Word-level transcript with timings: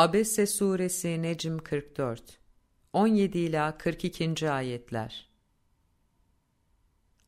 Abese 0.00 0.46
suresi 0.46 1.22
Necm 1.22 1.58
44 1.58 2.38
17 2.92 3.38
ila 3.38 3.78
42. 3.78 4.50
ayetler 4.50 5.28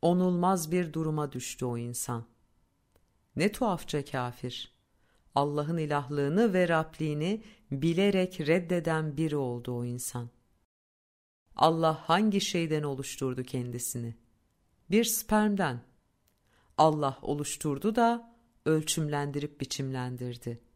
Onulmaz 0.02 0.72
bir 0.72 0.92
duruma 0.92 1.32
düştü 1.32 1.64
o 1.64 1.78
insan. 1.78 2.24
Ne 3.36 3.52
tuhafça 3.52 4.04
kafir. 4.04 4.74
Allah'ın 5.34 5.76
ilahlığını 5.76 6.52
ve 6.52 6.68
Rabliğini 6.68 7.42
bilerek 7.70 8.40
reddeden 8.40 9.16
biri 9.16 9.36
oldu 9.36 9.72
o 9.72 9.84
insan. 9.84 10.30
Allah 11.56 12.08
hangi 12.08 12.40
şeyden 12.40 12.82
oluşturdu 12.82 13.42
kendisini? 13.42 14.14
Bir 14.90 15.04
spermden. 15.04 15.80
Allah 16.78 17.18
oluşturdu 17.22 17.94
da 17.94 18.34
ölçümlendirip 18.66 19.60
biçimlendirdi. 19.60 20.71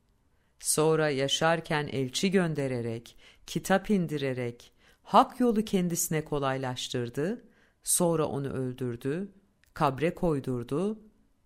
Sonra 0.60 1.10
yaşarken 1.10 1.86
elçi 1.86 2.30
göndererek, 2.30 3.16
kitap 3.46 3.90
indirerek, 3.90 4.72
hak 5.02 5.40
yolu 5.40 5.64
kendisine 5.64 6.24
kolaylaştırdı, 6.24 7.44
sonra 7.82 8.26
onu 8.26 8.48
öldürdü, 8.48 9.32
kabre 9.74 10.14
koydurdu, 10.14 11.00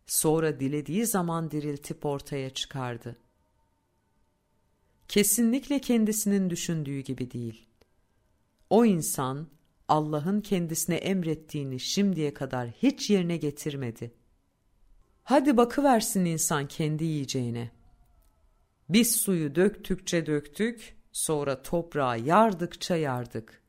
sonra 0.06 0.60
dilediği 0.60 1.06
zaman 1.06 1.50
diriltip 1.50 2.06
ortaya 2.06 2.50
çıkardı. 2.50 3.16
Kesinlikle 5.08 5.80
kendisinin 5.80 6.50
düşündüğü 6.50 7.00
gibi 7.00 7.30
değil. 7.30 7.66
O 8.70 8.84
insan 8.84 9.48
Allah'ın 9.88 10.40
kendisine 10.40 10.96
emrettiğini 10.96 11.80
şimdiye 11.80 12.34
kadar 12.34 12.70
hiç 12.70 13.10
yerine 13.10 13.36
getirmedi. 13.36 14.14
Hadi 15.22 15.56
bakıversin 15.56 16.24
insan 16.24 16.68
kendi 16.68 17.04
yiyeceğine. 17.04 17.70
Biz 18.90 19.16
suyu 19.16 19.54
döktükçe 19.54 20.26
döktük, 20.26 20.96
sonra 21.12 21.62
toprağı 21.62 22.20
yardıkça 22.20 22.96
yardık. 22.96 23.62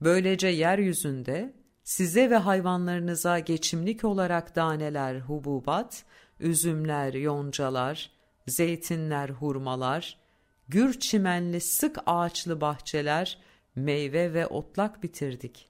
Böylece 0.00 0.48
yeryüzünde 0.48 1.54
size 1.84 2.30
ve 2.30 2.36
hayvanlarınıza 2.36 3.38
geçimlik 3.38 4.04
olarak 4.04 4.56
daneler, 4.56 5.20
hububat, 5.20 6.04
üzümler, 6.40 7.14
yoncalar, 7.14 8.10
zeytinler, 8.46 9.28
hurmalar, 9.28 10.18
gür 10.68 11.00
çimenli 11.00 11.60
sık 11.60 11.98
ağaçlı 12.06 12.60
bahçeler, 12.60 13.38
meyve 13.76 14.34
ve 14.34 14.46
otlak 14.46 15.02
bitirdik. 15.02 15.68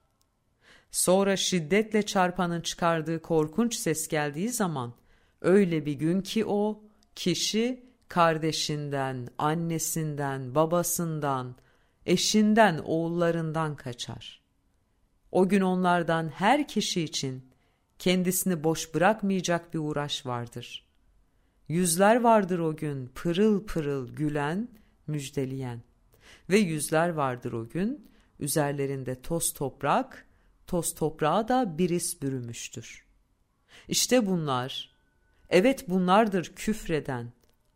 Sonra 0.90 1.36
şiddetle 1.36 2.02
çarpanın 2.02 2.60
çıkardığı 2.60 3.22
korkunç 3.22 3.74
ses 3.74 4.08
geldiği 4.08 4.48
zaman, 4.48 4.94
öyle 5.40 5.86
bir 5.86 5.92
gün 5.92 6.20
ki 6.20 6.44
o, 6.46 6.82
kişi 7.14 7.93
kardeşinden, 8.08 9.28
annesinden, 9.38 10.54
babasından, 10.54 11.56
eşinden, 12.06 12.78
oğullarından 12.84 13.76
kaçar. 13.76 14.42
O 15.32 15.48
gün 15.48 15.60
onlardan 15.60 16.28
her 16.28 16.68
kişi 16.68 17.02
için 17.02 17.50
kendisini 17.98 18.64
boş 18.64 18.94
bırakmayacak 18.94 19.74
bir 19.74 19.78
uğraş 19.78 20.26
vardır. 20.26 20.84
Yüzler 21.68 22.20
vardır 22.20 22.58
o 22.58 22.76
gün 22.76 23.06
pırıl 23.06 23.66
pırıl 23.66 24.08
gülen, 24.08 24.68
müjdeleyen 25.06 25.82
ve 26.50 26.58
yüzler 26.58 27.08
vardır 27.08 27.52
o 27.52 27.68
gün 27.68 28.10
üzerlerinde 28.40 29.22
toz 29.22 29.52
toprak, 29.52 30.26
toz 30.66 30.94
toprağa 30.94 31.48
da 31.48 31.78
biris 31.78 32.22
bürümüştür. 32.22 33.04
İşte 33.88 34.26
bunlar, 34.26 34.90
evet 35.50 35.88
bunlardır 35.88 36.52
küfreden, 36.56 37.32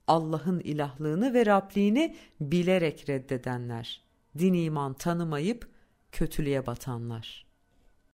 Allah'ın 0.09 0.61
ilahlığını 0.61 1.35
ve 1.35 1.47
Rabliğini 1.47 2.17
bilerek 2.41 3.09
reddedenler, 3.09 4.03
din 4.39 4.55
iman 4.55 4.95
tanımayıp 4.95 5.71
kötülüğe 6.13 6.67
batanlar.'' 6.67 7.48